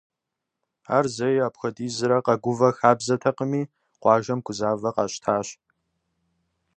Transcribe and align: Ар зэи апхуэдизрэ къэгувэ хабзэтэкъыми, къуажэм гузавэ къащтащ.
Ар 0.95 1.05
зэи 1.15 1.37
апхуэдизрэ 1.47 2.17
къэгувэ 2.25 2.69
хабзэтэкъыми, 2.77 3.61
къуажэм 4.01 4.39
гузавэ 4.45 4.89
къащтащ. 4.95 5.47